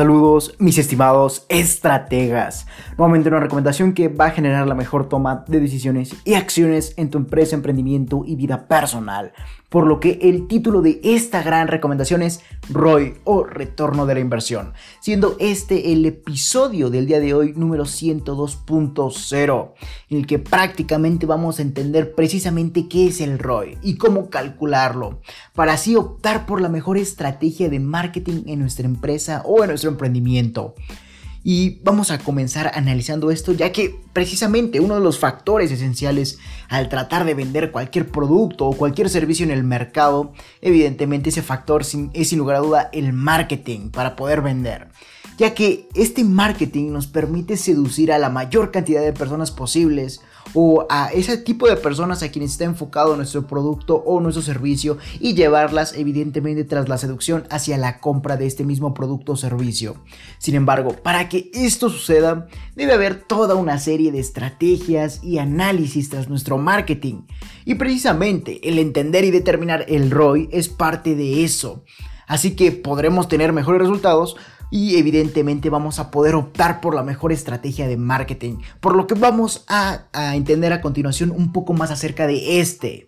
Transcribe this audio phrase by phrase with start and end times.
[0.00, 2.66] Saludos, mis estimados estrategas.
[2.96, 7.10] Nuevamente una recomendación que va a generar la mejor toma de decisiones y acciones en
[7.10, 9.34] tu empresa, emprendimiento y vida personal.
[9.68, 12.42] Por lo que el título de esta gran recomendación es
[12.72, 17.84] ROI o Retorno de la Inversión, siendo este el episodio del día de hoy número
[17.84, 19.72] 102.0,
[20.08, 25.20] en el que prácticamente vamos a entender precisamente qué es el ROI y cómo calcularlo,
[25.54, 29.90] para así optar por la mejor estrategia de marketing en nuestra empresa o en nuestro
[29.90, 30.74] emprendimiento.
[31.42, 36.88] Y vamos a comenzar analizando esto ya que precisamente uno de los factores esenciales al
[36.88, 42.28] tratar de vender cualquier producto o cualquier servicio en el mercado, evidentemente ese factor es
[42.28, 44.88] sin lugar a duda el marketing para poder vender
[45.40, 50.20] ya que este marketing nos permite seducir a la mayor cantidad de personas posibles
[50.54, 54.98] o a ese tipo de personas a quienes está enfocado nuestro producto o nuestro servicio
[55.18, 59.96] y llevarlas evidentemente tras la seducción hacia la compra de este mismo producto o servicio.
[60.38, 66.08] Sin embargo, para que esto suceda, debe haber toda una serie de estrategias y análisis
[66.08, 67.22] tras nuestro marketing.
[67.64, 71.84] Y precisamente el entender y determinar el ROI es parte de eso.
[72.26, 74.36] Así que podremos tener mejores resultados
[74.70, 79.14] y evidentemente vamos a poder optar por la mejor estrategia de marketing, por lo que
[79.14, 80.04] vamos a,
[80.34, 83.06] entender a continuación un poco más acerca de este.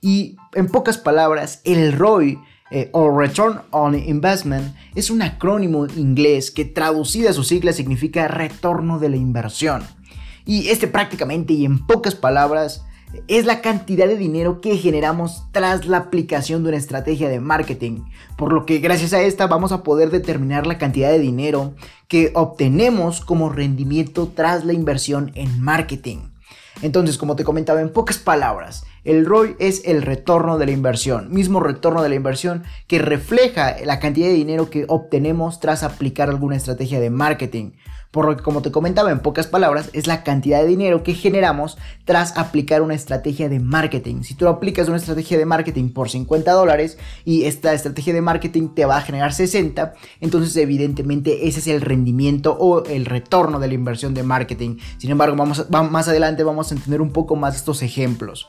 [0.00, 2.38] Y en pocas palabras, el ROI
[2.70, 8.28] eh, o Return on Investment es un acrónimo inglés que traducida a sus siglas significa
[8.28, 9.82] retorno de la inversión.
[10.44, 12.84] Y este prácticamente y en pocas palabras
[13.28, 18.04] es la cantidad de dinero que generamos tras la aplicación de una estrategia de marketing,
[18.36, 21.74] por lo que gracias a esta vamos a poder determinar la cantidad de dinero
[22.08, 26.18] que obtenemos como rendimiento tras la inversión en marketing.
[26.82, 31.30] Entonces, como te comentaba en pocas palabras, el ROI es el retorno de la inversión,
[31.30, 36.28] mismo retorno de la inversión que refleja la cantidad de dinero que obtenemos tras aplicar
[36.28, 37.72] alguna estrategia de marketing.
[38.10, 41.14] Por lo que, como te comentaba en pocas palabras, es la cantidad de dinero que
[41.14, 44.22] generamos tras aplicar una estrategia de marketing.
[44.22, 48.70] Si tú aplicas una estrategia de marketing por 50 dólares y esta estrategia de marketing
[48.74, 53.68] te va a generar 60, entonces evidentemente ese es el rendimiento o el retorno de
[53.68, 54.78] la inversión de marketing.
[54.98, 58.48] Sin embargo, vamos más adelante vamos a entender un poco más estos ejemplos.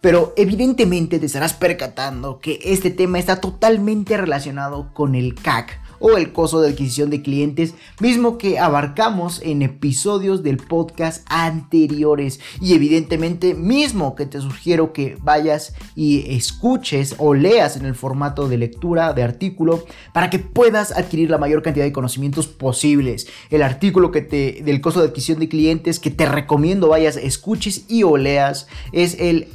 [0.00, 6.16] Pero evidentemente te estarás percatando que este tema está totalmente relacionado con el CAC o
[6.16, 12.40] el costo de adquisición de clientes, mismo que abarcamos en episodios del podcast anteriores.
[12.60, 18.48] Y evidentemente mismo que te sugiero que vayas y escuches o leas en el formato
[18.48, 23.26] de lectura de artículo para que puedas adquirir la mayor cantidad de conocimientos posibles.
[23.50, 27.84] El artículo que te del costo de adquisición de clientes que te recomiendo vayas, escuches
[27.88, 29.48] y o leas es el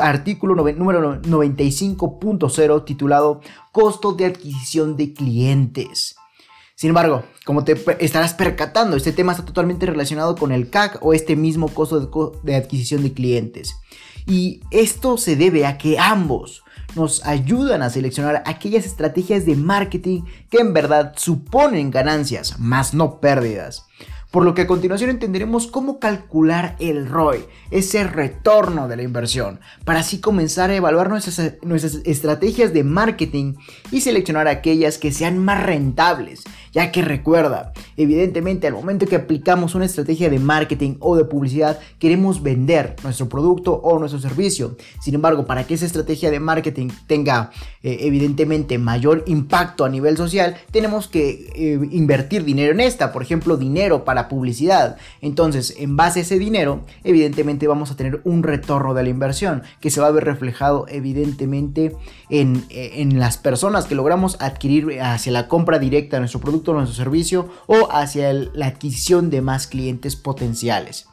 [0.00, 3.40] artículo número 95.0 titulado
[3.72, 6.16] Costo de adquisición de clientes.
[6.74, 7.74] Sin embargo, como te
[8.04, 12.08] estarás percatando, este tema está totalmente relacionado con el CAC o este mismo costo de,
[12.42, 13.76] de adquisición de clientes.
[14.26, 16.62] Y esto se debe a que ambos
[16.94, 23.20] nos ayudan a seleccionar aquellas estrategias de marketing que en verdad suponen ganancias, más no
[23.20, 23.86] pérdidas
[24.36, 29.60] por lo que a continuación entenderemos cómo calcular el ROI, ese retorno de la inversión,
[29.86, 31.38] para así comenzar a evaluar nuestras,
[32.04, 33.54] estrategias de marketing
[33.90, 36.44] y seleccionar aquellas que sean más rentables,
[36.76, 41.78] ya que recuerda, evidentemente al momento que aplicamos una estrategia de marketing o de publicidad,
[41.98, 44.76] queremos vender nuestro producto o nuestro servicio.
[45.00, 47.50] Sin embargo, para que esa estrategia de marketing tenga
[47.82, 53.22] eh, evidentemente mayor impacto a nivel social, tenemos que eh, invertir dinero en esta, por
[53.22, 54.98] ejemplo, dinero para publicidad.
[55.22, 59.62] Entonces, en base a ese dinero, evidentemente vamos a tener un retorno de la inversión
[59.80, 61.96] que se va a ver reflejado evidentemente
[62.28, 66.74] en, en las personas que logramos adquirir hacia la compra directa de nuestro producto o
[66.74, 71.08] nuestro servicio o hacia la adquisición de más clientes potenciales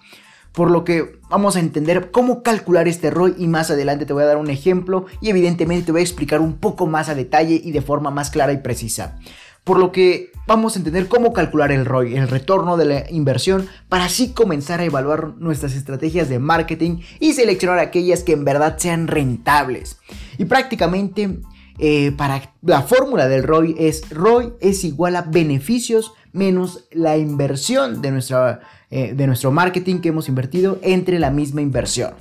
[0.53, 4.23] por lo que vamos a entender cómo calcular este ROI y más adelante te voy
[4.23, 7.59] a dar un ejemplo y evidentemente te voy a explicar un poco más a detalle
[7.63, 9.17] y de forma más clara y precisa
[9.63, 13.67] por lo que vamos a entender cómo calcular el ROI, el retorno de la inversión,
[13.87, 18.77] para así comenzar a evaluar nuestras estrategias de marketing y seleccionar aquellas que en verdad
[18.77, 19.99] sean rentables.
[20.37, 21.39] Y prácticamente
[21.79, 28.01] eh, para la fórmula del ROI es ROI es igual a beneficios menos la inversión
[28.01, 32.13] de, nuestra, eh, de nuestro marketing que hemos invertido entre la misma inversión.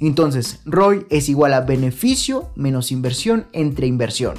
[0.00, 4.34] Entonces, ROI es igual a beneficio menos inversión entre inversión.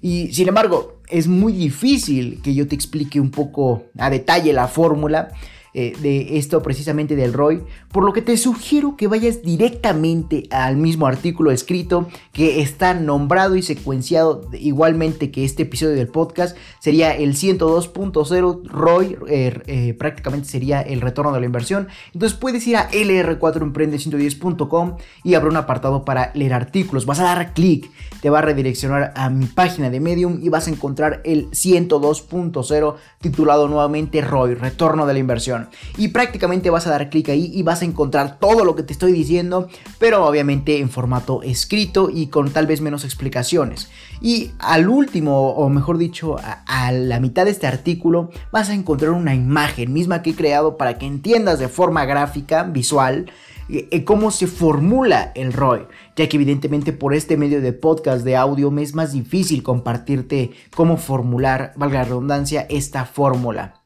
[0.00, 4.68] Y sin embargo, es muy difícil que yo te explique un poco a detalle la
[4.68, 5.30] fórmula.
[5.74, 7.62] Eh, de esto precisamente del ROI,
[7.92, 13.56] por lo que te sugiero que vayas directamente al mismo artículo escrito que está nombrado
[13.56, 20.48] y secuenciado igualmente que este episodio del podcast, sería el 102.0 ROI, eh, eh, prácticamente
[20.48, 21.88] sería el retorno de la inversión.
[22.12, 27.52] Entonces puedes ir a lr4emprende110.com y habrá un apartado para leer artículos, vas a dar
[27.52, 31.50] clic, te va a redireccionar a mi página de Medium y vas a encontrar el
[31.50, 35.57] 102.0 titulado nuevamente ROI, retorno de la inversión.
[35.96, 38.92] Y prácticamente vas a dar clic ahí y vas a encontrar todo lo que te
[38.92, 39.68] estoy diciendo,
[39.98, 43.90] pero obviamente en formato escrito y con tal vez menos explicaciones.
[44.20, 49.10] Y al último, o mejor dicho, a, la mitad de este artículo, vas a encontrar
[49.10, 53.30] una imagen misma que he creado para que entiendas de forma gráfica, visual,
[53.68, 58.24] eh, eh, cómo se formula el ROI, ya que evidentemente por este medio de podcast
[58.24, 63.77] de audio me es más difícil compartirte cómo formular, valga la redundancia, esta fórmula.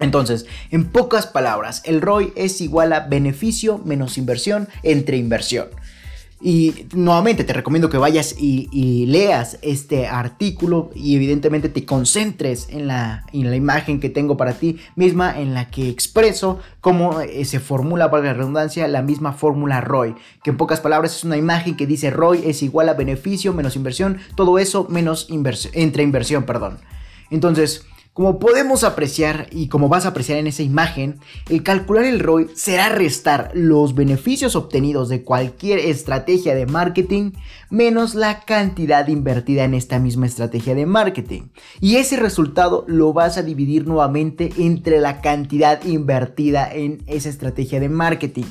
[0.00, 5.68] Entonces, en pocas palabras, el ROI es igual a beneficio menos inversión entre inversión.
[6.42, 12.86] Y nuevamente te recomiendo que vayas y, leas este artículo y evidentemente te concentres en
[12.86, 17.44] la, en la, imagen que tengo para ti misma en la que expreso cómo eh,
[17.44, 20.14] se formula, para la redundancia, la misma fórmula ROI.
[20.42, 23.76] Que en pocas palabras es una imagen que dice ROI es igual a beneficio menos
[23.76, 26.78] inversión, todo eso menos inversión, entre inversión, perdón.
[27.30, 27.84] Entonces,
[28.20, 32.48] como podemos apreciar y como vas a apreciar en esa imagen, el calcular el ROI
[32.54, 37.32] será restar los beneficios obtenidos de cualquier estrategia de marketing
[37.70, 41.44] menos la cantidad invertida en esta misma estrategia de marketing.
[41.80, 47.80] Y ese resultado lo vas a dividir nuevamente entre la cantidad invertida en esa estrategia
[47.80, 48.44] de marketing.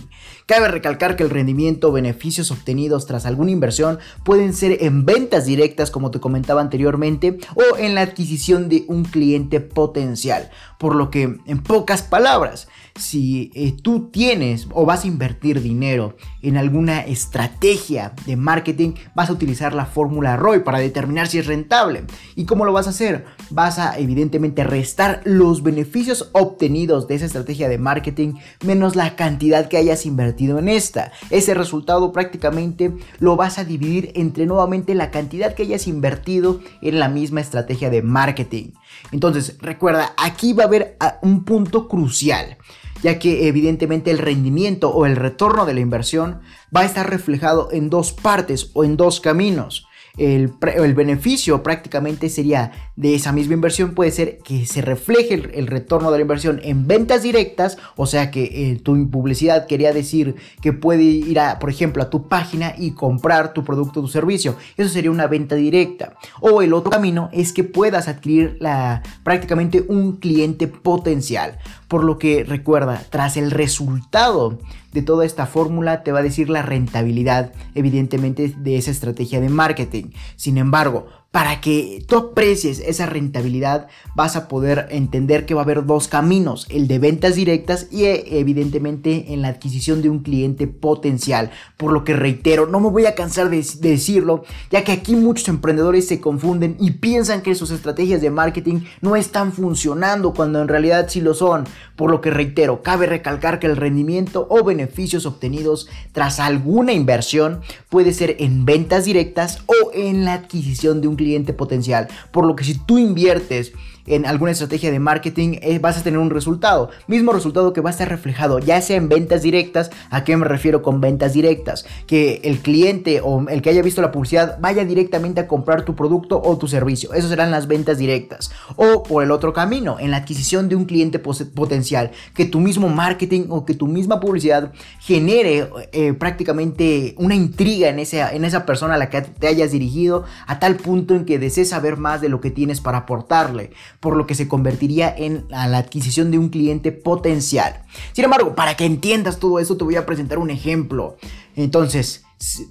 [0.45, 5.45] Cabe recalcar que el rendimiento o beneficios obtenidos tras alguna inversión pueden ser en ventas
[5.45, 10.49] directas, como te comentaba anteriormente, o en la adquisición de un cliente potencial.
[10.77, 12.67] Por lo que, en pocas palabras,
[12.99, 19.29] si eh, tú tienes o vas a invertir dinero en alguna estrategia de marketing, vas
[19.29, 22.03] a utilizar la fórmula ROI para determinar si es rentable.
[22.35, 23.25] ¿Y cómo lo vas a hacer?
[23.49, 28.33] Vas a evidentemente restar los beneficios obtenidos de esa estrategia de marketing
[28.65, 31.11] menos la cantidad que hayas invertido en esta.
[31.29, 36.99] Ese resultado prácticamente lo vas a dividir entre nuevamente la cantidad que hayas invertido en
[36.99, 38.71] la misma estrategia de marketing.
[39.11, 42.57] Entonces, recuerda, aquí va a haber ah, un punto crucial
[43.03, 46.41] ya que evidentemente el rendimiento o el retorno de la inversión
[46.75, 49.87] va a estar reflejado en dos partes o en dos caminos
[50.19, 56.11] el, beneficio prácticamente sería de esa misma inversión puede ser que se refleje el, retorno
[56.11, 60.73] de la inversión en ventas directas, o sea que eh, tu publicidad quería decir que
[60.73, 64.55] puede ir a, por ejemplo, a tu página y comprar tu producto o tu servicio.
[64.75, 66.15] Eso sería una venta directa.
[66.41, 71.59] O el otro camino es que puedas adquirir la, prácticamente un cliente potencial.
[71.89, 74.59] Por lo que recuerda, tras el resultado
[74.93, 79.49] de toda esta fórmula te va a decir la rentabilidad, evidentemente, de esa estrategia de
[79.49, 80.11] marketing.
[80.35, 85.63] Sin embargo, para que tú aprecies esa rentabilidad, vas a poder entender que va a
[85.63, 90.19] haber dos caminos, el de ventas directas y eh, evidentemente en la adquisición de un
[90.19, 91.51] cliente potencial.
[91.77, 95.47] Por lo que reitero, no me voy a cansar de, decirlo, ya que aquí muchos
[95.49, 100.67] emprendedores se confunden y piensan que sus estrategias de marketing no están funcionando cuando en
[100.67, 101.65] realidad sí lo son.
[101.99, 107.59] Por lo que reitero, cabe recalcar que el rendimiento o beneficios obtenidos tras alguna inversión
[107.89, 112.07] puede ser en ventas directas o en la adquisición de un cliente potencial.
[112.31, 113.73] Por lo que si tú inviertes
[114.09, 116.89] en alguna estrategia de marketing, eh, vas a tener un resultado.
[117.07, 119.91] Mismo resultado que va a estar reflejado ya sea en ventas directas.
[120.09, 121.85] ¿A qué me refiero con ventas directas?
[122.07, 125.95] Que el cliente o el que haya visto la publicidad vaya directamente a comprar tu
[125.95, 127.13] producto o tu servicio.
[127.13, 128.51] Esas serán las ventas directas.
[128.75, 132.11] O por el otro camino, en la adquisición de un cliente potencial.
[132.33, 137.99] Que tu mismo marketing o que tu misma publicidad genere eh, prácticamente una intriga en
[137.99, 141.39] esa, en esa persona a la que te hayas dirigido a tal punto en que
[141.39, 145.45] desees saber más de lo que tienes para aportarle por lo que se convertiría en
[145.49, 147.83] la adquisición de un cliente potencial.
[148.13, 151.17] Sin embargo, para que entiendas todo esto, te voy a presentar un ejemplo.
[151.55, 152.23] Entonces,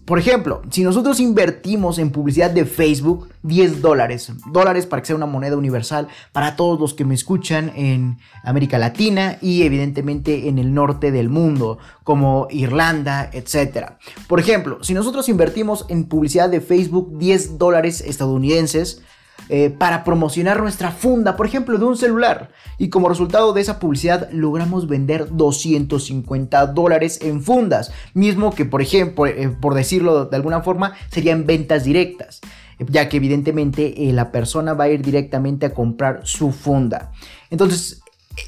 [0.06, 5.16] por ejemplo, si nosotros invertimos en publicidad de Facebook 10 dólares, dólares para que sea
[5.16, 10.58] una moneda universal para todos los que me escuchan en América Latina y evidentemente en
[10.58, 13.92] el norte del mundo, como Irlanda, etc.
[14.26, 19.02] Por ejemplo, si nosotros invertimos en publicidad de Facebook 10 dólares estadounidenses,
[19.48, 22.50] eh, para promocionar nuestra funda, por ejemplo, de un celular.
[22.78, 28.82] Y como resultado de esa publicidad logramos vender 250 dólares en fundas, mismo que, por
[28.82, 32.40] ejemplo, eh, por decirlo de alguna forma, serían ventas directas
[32.78, 37.10] ya que evidentemente eh, la persona va a ir directamente a comprar su funda.
[37.50, 38.02] Entonces,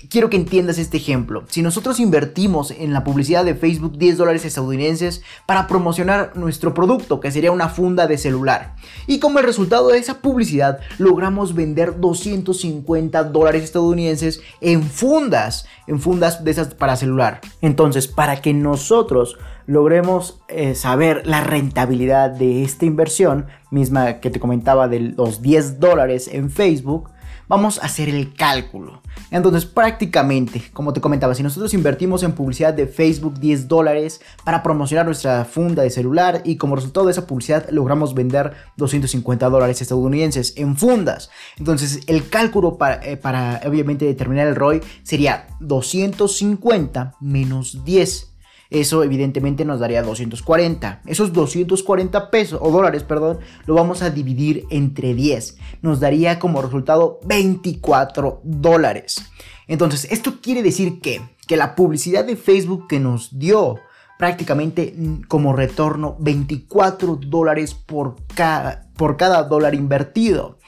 [0.08, 1.44] quiero que entiendas este ejemplo.
[1.48, 7.20] Si nosotros invertimos en la publicidad de Facebook 10 dólares estadounidenses para promocionar nuestro producto,
[7.20, 8.74] que sería una funda de celular,
[9.06, 16.00] y como el resultado de esa publicidad logramos vender 250 dólares estadounidenses en fundas, en
[16.00, 17.40] fundas de esas para celular.
[17.60, 24.40] Entonces, para que nosotros logremos eh, saber la rentabilidad de esta inversión, misma que te
[24.40, 27.08] comentaba de los 10 dólares en Facebook,
[27.50, 29.02] vamos a hacer el cálculo.
[29.32, 34.62] Entonces prácticamente, como te comentaba, si nosotros invertimos en publicidad de Facebook 10 dólares para
[34.62, 39.82] promocionar nuestra funda de celular y como resultado de esa publicidad logramos vender 250 dólares
[39.82, 41.28] estadounidenses en fundas.
[41.58, 48.29] Entonces el cálculo para, eh, para obviamente determinar el ROI sería 250 menos 10
[48.70, 51.02] eso evidentemente nos daría 240.
[51.06, 55.58] Esos 240 pesos o dólares, perdón, lo vamos a dividir entre 10.
[55.82, 59.24] Nos daría como resultado 24 dólares.
[59.66, 63.80] Entonces, esto quiere decir que, que la publicidad de Facebook que nos dio
[64.18, 64.94] prácticamente
[65.28, 70.58] como retorno 24 dólares por cada, por cada dólar invertido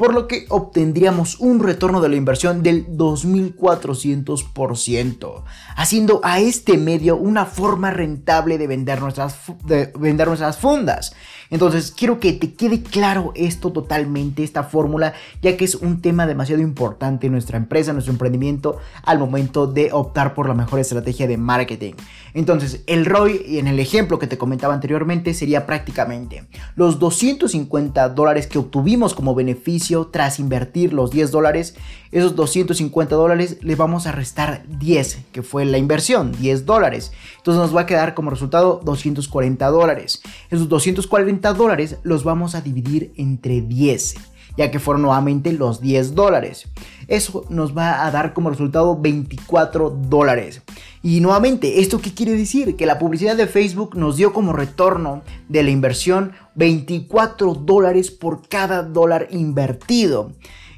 [0.00, 5.42] por lo que obtendríamos un retorno de la inversión del 2400%,
[5.76, 11.12] haciendo a este medio una forma rentable de vender nuestras, de vender nuestras fundas.
[11.50, 16.26] Entonces, quiero que te quede claro esto totalmente, esta fórmula, ya que es un tema
[16.26, 20.80] demasiado importante en nuestra empresa, en nuestro emprendimiento, al momento de optar por la mejor
[20.80, 21.92] estrategia de marketing.
[22.34, 26.44] Entonces, el ROI, en el ejemplo que te comentaba anteriormente, sería prácticamente
[26.76, 31.74] los 250 dólares que obtuvimos como beneficio tras invertir los 10 dólares,
[32.12, 37.12] esos 250 dólares le vamos a restar 10, que fue la inversión, 10 dólares.
[37.38, 40.22] Entonces nos va a quedar como resultado 240 dólares.
[40.50, 44.14] Esos 240 dólares los vamos a dividir entre 10
[44.56, 46.68] ya que fueron nuevamente los 10 dólares.
[47.08, 50.62] Eso nos va a dar como resultado 24 dólares.
[51.02, 52.76] Y nuevamente, ¿esto qué quiere decir?
[52.76, 58.48] Que la publicidad de Facebook nos dio como retorno de la inversión 24 dólares por
[58.48, 60.32] cada dólar invertido.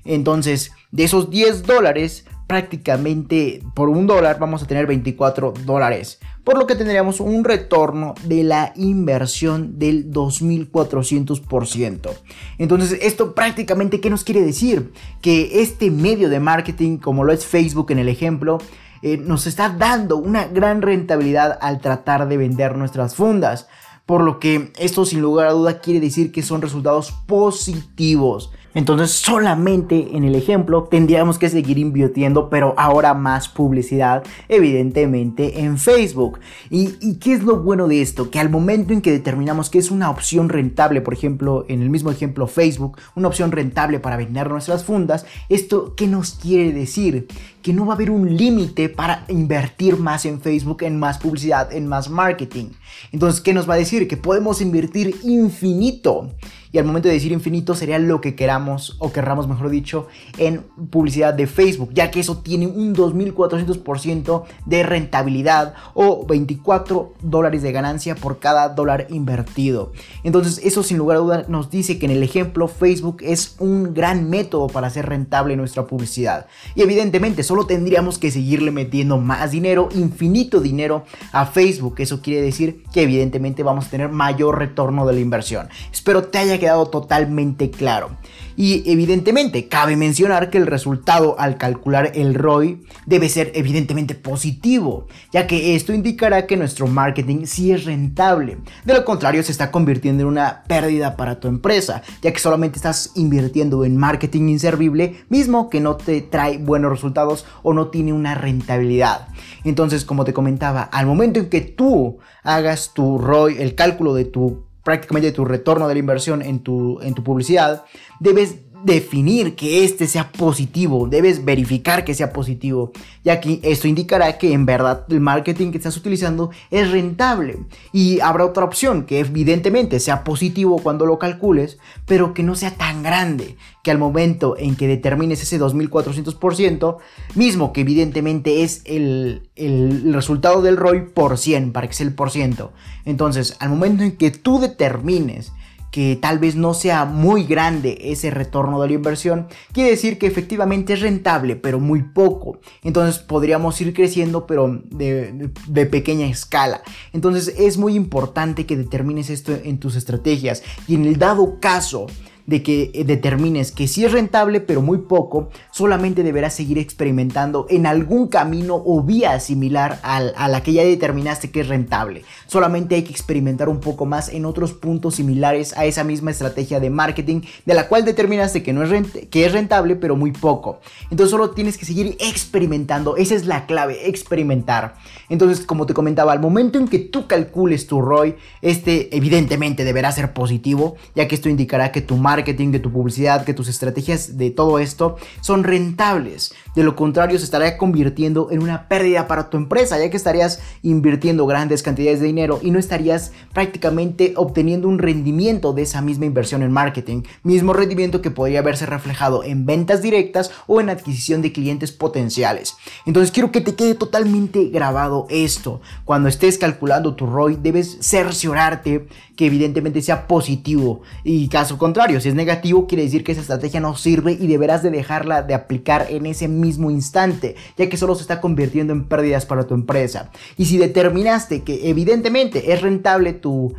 [0.05, 6.21] Entonces, de esos 10 dólares, prácticamente por un dólar vamos a tener 24 dólares.
[6.44, 12.11] Por lo que tendríamos un retorno de la inversión del 2400%.
[12.59, 14.92] Entonces, esto prácticamente, ¿qué nos quiere decir?
[15.23, 18.59] Que este medio de marketing, como lo es Facebook en el ejemplo,
[19.00, 23.66] eh, nos está dando una gran rentabilidad al tratar de vender nuestras fundas.
[24.04, 28.52] Por lo que esto sin lugar a duda quiere decir que son resultados positivos.
[28.75, 35.79] Entonces solamente en el ejemplo tendríamos que seguir invirtiendo, pero ahora más publicidad, evidentemente en
[35.79, 36.41] Facebook.
[36.71, 38.31] ¿Y, qué es lo bueno de esto?
[38.31, 41.91] Que al momento en que determinamos que es una opción rentable, por ejemplo, en el
[41.91, 47.29] mismo ejemplo Facebook, una opción rentable para vender nuestras fundas, ¿esto qué nos quiere decir?
[47.62, 51.73] Que no va a haber un límite para invertir más en Facebook, en más publicidad,
[51.73, 52.71] en más marketing.
[53.12, 54.09] Entonces, ¿qué nos va a decir?
[54.09, 56.28] Que podemos invertir infinito
[56.73, 60.62] y al momento de decir infinito sería lo que queramos o querramos mejor dicho en
[60.90, 67.73] publicidad de Facebook ya que eso tiene un 2400% de rentabilidad o 24 dólares de
[67.73, 69.92] ganancia por cada dólar invertido
[70.25, 73.92] entonces eso sin lugar a dudas nos dice que en el ejemplo Facebook es un
[73.92, 79.50] gran método para hacer rentable nuestra publicidad y evidentemente solo tendríamos que seguirle metiendo más
[79.50, 85.06] dinero infinito dinero a Facebook eso quiere decir que evidentemente vamos a tener mayor retorno
[85.06, 88.16] de la inversión espero te haya quedado totalmente claro.
[88.56, 95.06] Y evidentemente cabe mencionar que el resultado al calcular el ROI debe ser evidentemente positivo,
[95.32, 98.59] ya que esto indicará que nuestro marketing sí es rentable.
[98.85, 102.76] De lo contrario se está convirtiendo en una pérdida para tu empresa, ya que solamente
[102.76, 108.12] estás invirtiendo en marketing inservible, mismo que no te trae buenos resultados o no tiene
[108.12, 109.28] una rentabilidad.
[109.64, 114.25] Entonces, como te comentaba, al momento en que tú hagas tu ROI, el cálculo de
[114.25, 117.84] tu prácticamente tu retorno de la inversión en tu, en tu publicidad,
[118.20, 122.92] debes definir que este sea positivo, debes verificar que sea positivo,
[123.24, 127.58] ya que esto indicará que en verdad el marketing que estás utilizando es rentable.
[127.92, 132.72] Y habrá otra opción que evidentemente sea positivo cuando lo calcules, pero que no sea
[132.72, 136.96] tan grande, que al momento en que determines ese 2400%,
[137.34, 142.14] mismo que evidentemente es el, el resultado del ROI por 100, para que sea el
[142.14, 142.72] por ciento.
[143.04, 145.52] Entonces, al momento en que tú determines
[145.92, 150.26] que tal vez no sea muy grande ese retorno de la inversión, quiere decir que
[150.26, 152.58] efectivamente es rentable, pero muy poco.
[152.82, 155.50] Entonces podríamos ir creciendo, pero de,
[155.90, 156.82] pequeña escala.
[157.12, 162.06] Entonces es muy importante que determines esto en tus estrategias y en el dado caso
[162.46, 167.66] de que eh, determines que sí es rentable, pero muy poco, solamente deberás seguir experimentando
[167.68, 172.25] en algún camino o vía similar a la que ya determinaste que es rentable.
[172.46, 176.80] Solamente hay que experimentar un poco más en otros puntos similares a esa misma estrategia
[176.80, 180.80] de marketing de la cual determinaste que, no es, que es rentable, pero muy poco.
[181.11, 183.16] Entonces solo tienes que seguir experimentando.
[183.16, 184.94] Esa es la clave, experimentar.
[185.28, 190.12] Entonces, como te comentaba, al momento en que tú calcules tu ROI, este evidentemente deberá
[190.12, 192.31] ser positivo, ya que esto indicará que tu marketing,
[192.72, 196.54] que tu publicidad, que tus estrategias de todo esto son rentables.
[196.75, 200.61] De lo contrario, se estará convirtiendo en una pérdida para tu empresa, ya que estarías
[200.83, 206.25] invirtiendo grandes cantidades de dinero y no estarías prácticamente obteniendo un rendimiento de esa misma
[206.25, 211.43] inversión en marketing, mismo rendimiento que podría haberse reflejado en ventas directas o en adquisición
[211.43, 212.75] de clientes potenciales.
[213.05, 215.83] Entonces quiero que te quede totalmente grabado esto.
[216.07, 221.02] Cuando estés calculando tu ROI, debes cerciorarte que evidentemente sea positivo.
[221.23, 224.83] Y caso contrario, si es negativo, quiere decir que esa estrategia no sirve y deberás
[224.83, 229.04] de dejarla de aplicar en ese mismo instante, ya que solo se está convirtiendo en
[229.04, 230.31] pérdidas para tu empresa.
[230.57, 233.75] Y si determinaste que evidentemente es rentable tu,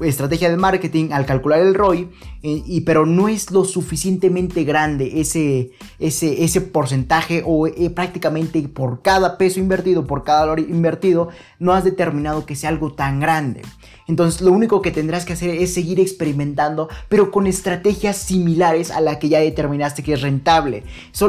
[0.00, 2.08] estrategia de marketing al calcular el ROI,
[2.42, 8.60] eh, y, pero no es lo suficientemente grande ese, ese, ese porcentaje o eh, prácticamente
[8.68, 13.20] por cada peso invertido, por cada valor invertido, no has determinado que sea algo tan
[13.20, 13.62] grande.
[14.08, 19.02] Entonces lo único que tendrás que hacer es seguir experimentando, pero con estrategias similares a
[19.02, 20.78] la que ya determinaste que es rentable.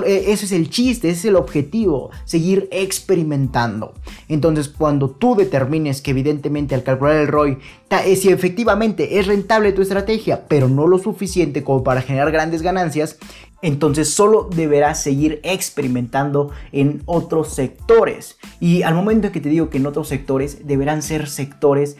[0.05, 3.93] Eh, eso es el chiste, ese es el objetivo, seguir experimentando.
[4.29, 7.57] Entonces cuando tú determines que evidentemente al calcular el ROI,
[7.89, 12.61] eh, si efectivamente es rentable tu estrategia, pero no lo suficiente como para generar grandes
[12.61, 13.17] ganancias,
[13.61, 18.37] entonces solo deberás seguir experimentando en otros sectores.
[18.59, 21.97] Y al momento en que te digo que en otros sectores, deberán ser sectores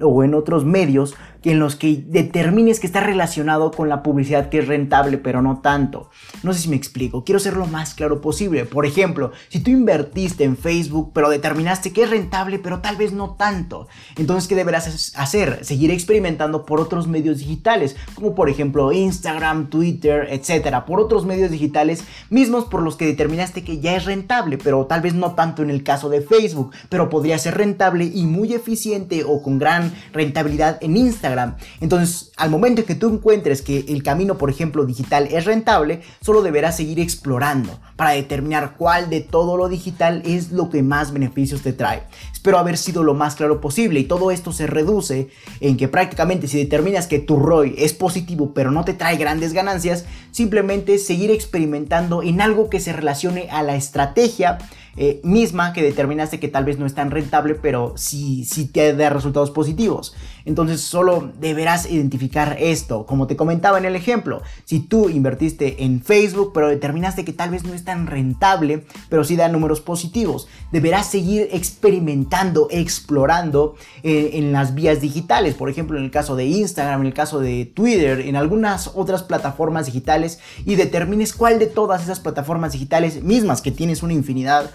[0.00, 1.14] o en otros medios
[1.50, 5.60] en los que determines que está relacionado con la publicidad que es rentable, pero no
[5.60, 6.10] tanto.
[6.42, 8.64] No sé si me explico, quiero ser lo más claro posible.
[8.64, 13.12] Por ejemplo, si tú invertiste en Facebook, pero determinaste que es rentable, pero tal vez
[13.12, 13.86] no tanto,
[14.16, 15.64] entonces ¿qué deberás hacer?
[15.64, 21.50] Seguir experimentando por otros medios digitales, como por ejemplo Instagram, Twitter, etcétera, por otros medios
[21.50, 25.62] digitales mismos por los que determinaste que ya es rentable, pero tal vez no tanto
[25.62, 29.92] en el caso de Facebook, pero podría ser rentable y muy eficiente o con gran
[30.14, 34.84] rentabilidad en Instagram entonces, al momento en que tú encuentres que el camino, por ejemplo,
[34.86, 40.52] digital es rentable, solo deberás seguir explorando para determinar cuál de todo lo digital es
[40.52, 42.02] lo que más beneficios te trae.
[42.32, 45.28] Espero haber sido lo más claro posible y todo esto se reduce
[45.60, 49.52] en que prácticamente si determinas que tu ROI es positivo pero no te trae grandes
[49.52, 54.58] ganancias, simplemente seguir experimentando en algo que se relacione a la estrategia
[54.98, 58.94] eh, misma que determinaste que tal vez no es tan rentable, pero sí, sí te
[58.94, 60.14] da resultados positivos.
[60.46, 63.04] Entonces solo deberás identificar esto.
[63.04, 67.50] Como te comentaba en el ejemplo, si tú invertiste en Facebook, pero determinaste que tal
[67.50, 74.30] vez no es tan rentable, pero sí da números positivos, deberás seguir experimentando, explorando eh,
[74.34, 75.54] en las vías digitales.
[75.54, 79.22] Por ejemplo, en el caso de Instagram, en el caso de Twitter, en algunas otras
[79.24, 84.70] plataformas digitales y determines cuál de todas esas plataformas digitales mismas que tienes una infinidad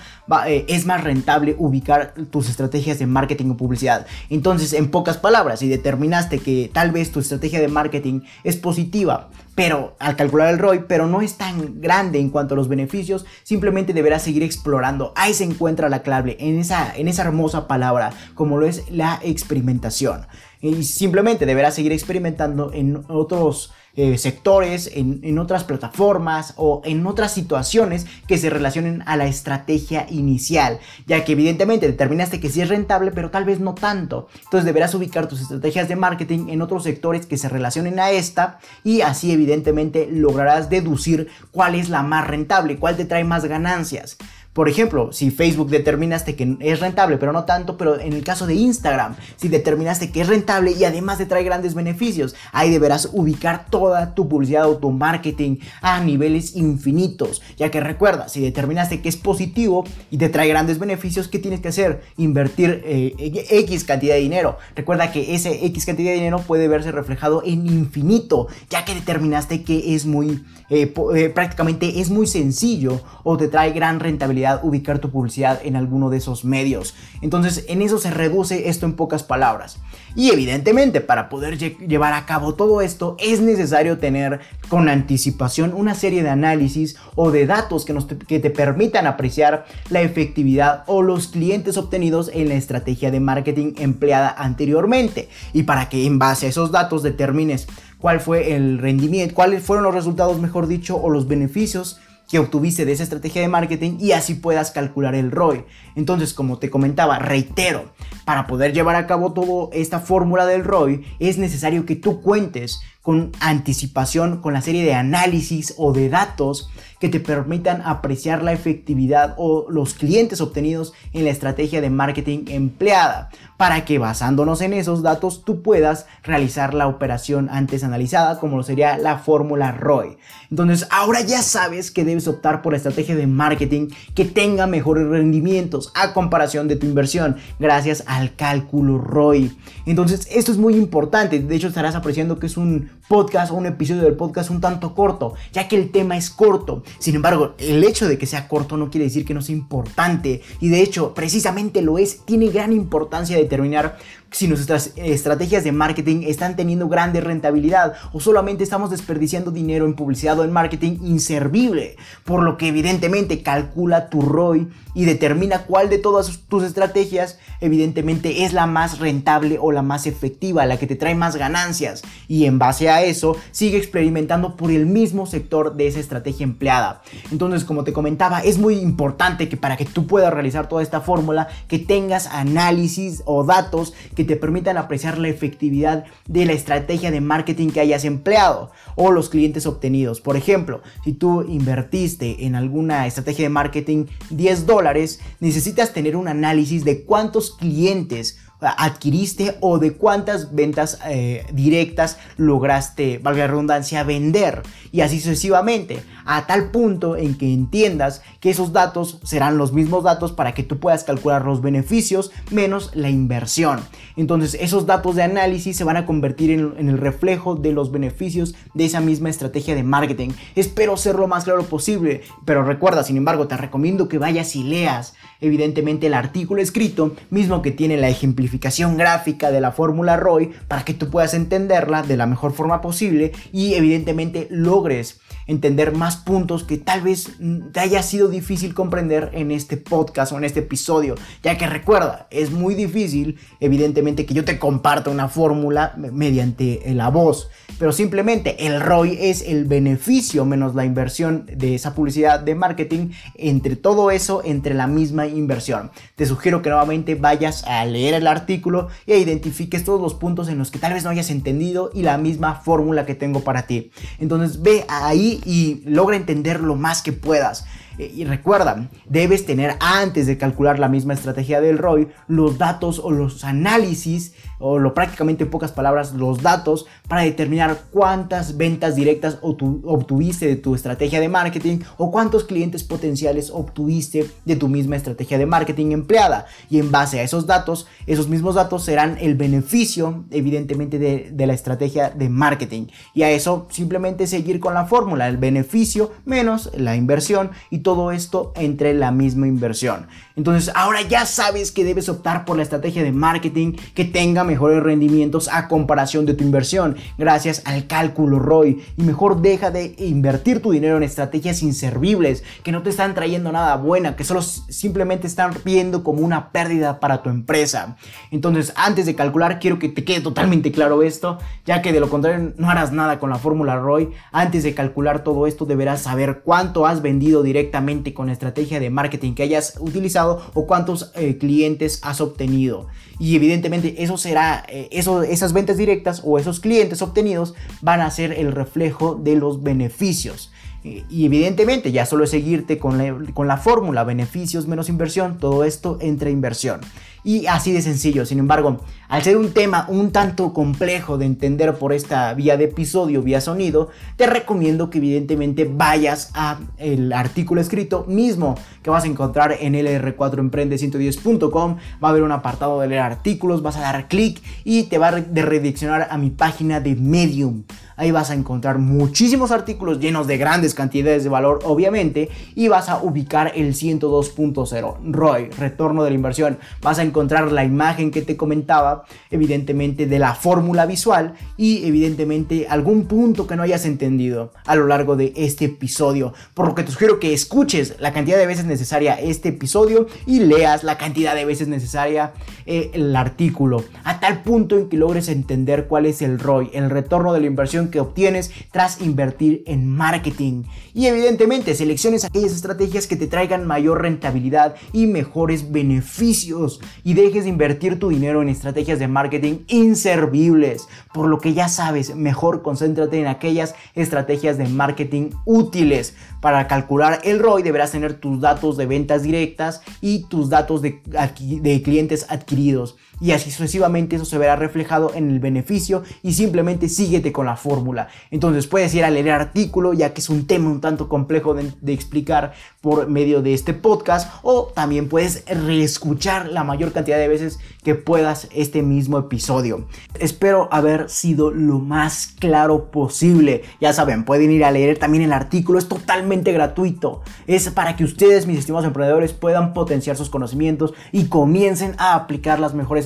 [0.48, 4.06] eh, es más rentable ubicar tus estrategias de marketing o publicidad.
[4.30, 9.30] Entonces, en pocas palabras, si determinaste que tal vez tu estrategia de marketing es positiva,
[9.56, 13.26] pero al calcular el ROI, pero no es tan grande en cuanto a los beneficios,
[13.44, 15.14] simplemente deberás seguir explorando.
[15.16, 19.20] Ahí se encuentra la clave, en esa, en esa hermosa palabra, como lo es la
[19.24, 20.28] experimentación.
[20.62, 27.34] Y simplemente deberás seguir experimentando en otros eh, sectores, en, otras plataformas o en otras
[27.34, 32.70] situaciones que se relacionen a la estrategia inicial, ya que evidentemente determinaste que sí es
[32.70, 34.28] rentable, pero tal vez no tanto.
[34.44, 38.60] Entonces deberás ubicar tus estrategias de marketing en otros sectores que se relacionen a esta
[38.84, 44.18] y así evidentemente lograrás deducir cuál es la más rentable, cuál te trae más ganancias.
[44.54, 48.46] Por ejemplo, si Facebook determinaste que es rentable, pero no tanto, pero en el caso
[48.46, 53.10] de Instagram, si determinaste que es rentable y además te trae grandes beneficios, ahí deberás
[53.14, 59.02] ubicar toda tu publicidad o tu marketing a niveles infinitos, ya que recuerda, si determinaste
[59.02, 62.02] que es positivo y te trae grandes beneficios, ¿qué tienes que hacer?
[62.18, 63.16] Invertir eh,
[63.50, 64.58] X cantidad de dinero.
[64.76, 69.64] Recuerda que ese X cantidad de dinero puede verse reflejado en infinito, ya que determinaste
[69.64, 75.00] que es muy, eh, eh, prácticamente es muy sencillo o te trae gran rentabilidad ubicar
[75.00, 76.96] tu publicidad en alguno de esos medios.
[77.22, 79.78] Entonces en eso se reduce esto en pocas palabras.
[80.16, 85.96] Y evidentemente para poder llevar a cabo todo esto es necesario tener con anticipación una
[85.96, 91.02] serie de análisis o de datos que, nos que te permitan apreciar la efectividad o
[91.02, 95.30] los clientes obtenidos en la estrategia de marketing empleada anteriormente.
[95.54, 97.68] Y para que en base a esos datos determines
[98.00, 102.86] cuál fue el rendimiento, cuáles fueron los resultados, mejor dicho, o los beneficios que obtuviste
[102.86, 105.66] de esa estrategia de marketing y así puedas calcular el ROI.
[105.96, 107.92] Entonces, como te comentaba, reitero,
[108.26, 112.80] para poder llevar a cabo toda esta fórmula del ROI es necesario que tú cuentes
[113.02, 118.54] con anticipación con la serie de análisis o de datos que te permitan apreciar la
[118.54, 124.74] efectividad o los clientes obtenidos en la estrategia de marketing empleada, para que basándonos en
[124.74, 130.18] esos datos tú puedas realizar la operación antes analizada, como lo sería la fórmula ROI.
[130.52, 135.08] Entonces, ahora ya sabes que debes optar por la estrategia de marketing que tenga mejores
[135.08, 139.58] rendimientos a comparación de tu inversión, gracias al cálculo ROI.
[139.88, 141.40] Entonces, esto es muy importante.
[141.40, 144.96] De hecho, estarás apreciando que es un podcast o un episodio del podcast un tanto
[144.96, 146.82] corto, ya que el tema es corto.
[146.98, 150.42] Sin embargo, el hecho de que sea corto no quiere decir que no sea importante.
[150.62, 152.22] Y de hecho, precisamente lo es.
[152.24, 153.98] Tiene gran importancia determinar
[154.32, 159.94] si nuestras estrategias de marketing están teniendo grande rentabilidad o solamente estamos desperdiciando dinero en
[159.94, 161.98] publicidad o en marketing inservible.
[162.24, 168.44] Por lo que evidentemente calcula tu ROI y determina cuál de todas tus estrategias evidentemente
[168.44, 172.02] es la más rentable o la más efectiva, la que te trae más ganancias.
[172.28, 177.02] Y en base a eso sigue experimentando por el mismo sector de esa estrategia empleada.
[177.32, 181.02] Entonces, como te comentaba, es muy importante que para que tú puedas realizar toda esta
[181.02, 187.12] fórmula, que tengas análisis o datos que te permitan apreciar la efectividad de la estrategia
[187.12, 190.22] de marketing que hayas empleado o los clientes obtenidos.
[190.22, 196.28] Por ejemplo, si tú invertiste en alguna estrategia de marketing 10 dólares, necesitas tener un
[196.28, 204.04] análisis de cuántos clientes adquiriste o de cuántas ventas eh, directas lograste, valga la redundancia,
[204.04, 204.62] vender.
[204.92, 210.04] Y así sucesivamente, a tal punto en que entiendas que esos datos serán los mismos
[210.04, 213.80] datos para que tú puedas calcular los beneficios menos la inversión.
[214.16, 217.92] Entonces esos datos de análisis se van a convertir en, en el reflejo de los
[217.92, 220.30] beneficios de esa misma estrategia de marketing.
[220.56, 224.64] Espero ser lo más claro posible, pero recuerda, sin embargo, te recomiendo que vayas y
[224.64, 228.51] leas evidentemente el artículo escrito, mismo que tiene la ejemplificación
[228.98, 233.32] gráfica de la fórmula ROI para que tú puedas entenderla de la mejor forma posible
[233.52, 237.32] y evidentemente logres entender más puntos que tal vez
[237.72, 242.28] te haya sido difícil comprender en este podcast o en este episodio, ya que recuerda,
[242.32, 247.50] es muy difícil evidentemente que yo te comparta una fórmula mediante la voz,
[247.80, 253.10] pero simplemente el ROI es el beneficio menos la inversión de esa publicidad de marketing,
[253.36, 255.92] entre todo eso, entre la misma inversión.
[256.16, 260.58] Te sugiero que nuevamente vayas a leer el artículo y identifiques todos los puntos en
[260.58, 263.92] los que tal vez no hayas entendido y la misma fórmula que tengo para ti.
[264.20, 267.66] Entonces ve ahí y logra entender lo más que puedas.
[267.98, 273.00] Eh, y recuerda, debes tener antes de calcular la misma estrategia del ROI los datos
[273.00, 278.96] o los análisis o lo prácticamente en pocas palabras los datos para determinar cuántas ventas
[278.96, 284.96] directas obtuviste de tu estrategia de marketing o cuántos clientes potenciales obtuviste de tu misma
[284.96, 286.46] estrategia de marketing empleada.
[286.70, 291.54] Y en base a esos datos esos mismos datos serán el beneficio evidentemente de, la
[291.54, 292.88] estrategia de marketing.
[293.14, 297.52] Y a eso simplemente seguir con la fórmula el beneficio menos la inversión
[297.82, 300.08] todo esto entre la misma inversión.
[300.36, 304.82] Entonces ahora ya sabes que debes optar por la estrategia de marketing que tenga mejores
[304.82, 310.62] rendimientos a comparación de tu inversión gracias al cálculo ROI y mejor deja de invertir
[310.62, 315.28] tu dinero en estrategias inservibles que no te están trayendo nada buena, que solo simplemente
[315.28, 317.98] están viendo como una pérdida para tu empresa.
[318.32, 322.10] Entonces antes de calcular quiero que te quede totalmente claro esto, ya que de lo
[322.10, 324.12] contrario no harás nada con la fórmula ROI.
[324.32, 327.71] Antes de calcular todo esto deberás saber cuánto has vendido directamente
[328.14, 332.88] con la estrategia de marketing que hayas utilizado o cuántos eh, clientes has obtenido.
[333.20, 338.34] Y evidentemente eso será, eh, esas ventas directas o esos clientes obtenidos van a ser
[338.34, 340.52] el reflejo de los beneficios.
[340.84, 345.64] Y evidentemente ya solo es seguirte con la, con la fórmula beneficios menos inversión, todo
[345.64, 346.82] esto entre inversión.
[347.24, 351.76] Y así de sencillo, sin embargo, al ser un tema un tanto complejo de entender
[351.76, 357.62] por esta vía de episodio, vía sonido, te recomiendo que evidentemente vayas a el artículo
[357.62, 361.78] escrito mismo que vas a encontrar en lr4emprende110.com.
[362.04, 365.10] Va a haber un apartado de leer artículos, vas a dar clic y te va
[365.10, 367.64] a redireccionar a mi página de Medium.
[367.96, 372.90] Ahí vas a encontrar muchísimos artículos llenos de grandes cantidades de valor, obviamente, y vas
[372.90, 376.58] a ubicar el 102.0, ROI, retorno de la inversión.
[376.82, 382.68] Vas a encontrar la imagen que te comentaba, evidentemente, de la fórmula visual y evidentemente
[382.70, 386.34] algún punto que no hayas entendido a lo largo de este episodio.
[386.54, 390.40] Por lo que te sugiero que escuches la cantidad de veces necesaria este episodio y
[390.40, 392.34] leas la cantidad de veces necesaria
[392.66, 396.90] eh, el artículo, a tal punto en que logres entender cuál es el ROI, el
[396.90, 400.64] retorno de la inversión que obtienes tras invertir en marketing.
[400.94, 407.46] Y evidentemente selecciones aquellas estrategias que te traigan mayor rentabilidad y mejores beneficios y dejes
[407.46, 410.88] de invertir tu dinero en estrategias de marketing inservibles.
[411.14, 416.16] Por lo que ya sabes, mejor concéntrate en aquellas estrategias de marketing útiles.
[416.42, 421.02] Para calcular el ROI deberás tener tus datos de ventas directas y tus datos de,
[421.06, 426.90] de clientes adquiridos y así sucesivamente eso se verá reflejado en el beneficio y simplemente
[426.90, 428.10] síguete con la fórmula.
[428.32, 431.54] Entonces puedes ir a leer el artículo ya que es un tema un tanto complejo
[431.54, 437.18] de, de explicar por medio de este podcast o también puedes reescuchar la mayor cantidad
[437.18, 439.86] de veces que puedas este mismo episodio.
[440.20, 443.64] Espero haber sido lo más claro posible.
[443.80, 447.22] Ya saben, pueden ir a leer también el artículo, es totalmente gratuito.
[447.48, 452.60] Es para que ustedes, mis estimados emprendedores, puedan potenciar sus conocimientos y comiencen a aplicar
[452.60, 453.06] las mejores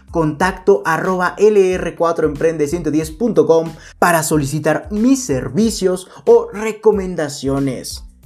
[0.11, 8.10] contacto arroba lr4emprende110.com para solicitar mis servicios o recomendaciones.